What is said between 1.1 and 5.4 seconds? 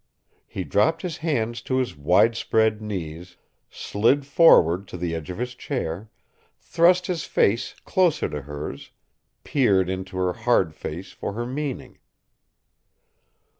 hands to his widespread knees, slid forward to the edge of